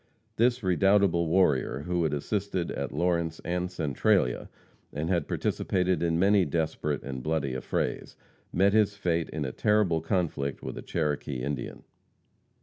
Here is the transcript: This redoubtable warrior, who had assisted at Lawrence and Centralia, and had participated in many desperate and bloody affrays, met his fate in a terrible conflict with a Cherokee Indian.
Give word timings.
This 0.37 0.63
redoubtable 0.63 1.27
warrior, 1.27 1.81
who 1.85 2.01
had 2.01 2.11
assisted 2.11 2.71
at 2.71 2.91
Lawrence 2.91 3.39
and 3.45 3.69
Centralia, 3.69 4.49
and 4.91 5.11
had 5.11 5.27
participated 5.27 6.01
in 6.01 6.17
many 6.17 6.43
desperate 6.43 7.03
and 7.03 7.21
bloody 7.21 7.53
affrays, 7.53 8.15
met 8.51 8.73
his 8.73 8.95
fate 8.97 9.29
in 9.29 9.45
a 9.45 9.51
terrible 9.51 10.01
conflict 10.01 10.63
with 10.63 10.75
a 10.75 10.81
Cherokee 10.81 11.43
Indian. 11.43 11.83